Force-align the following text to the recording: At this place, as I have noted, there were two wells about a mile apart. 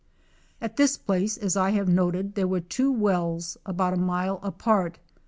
At 0.59 0.77
this 0.77 0.97
place, 0.97 1.37
as 1.37 1.55
I 1.55 1.69
have 1.77 1.87
noted, 1.87 2.33
there 2.33 2.47
were 2.47 2.59
two 2.61 2.91
wells 2.91 3.55
about 3.67 3.93
a 3.93 3.97
mile 3.97 4.39
apart. 4.41 4.97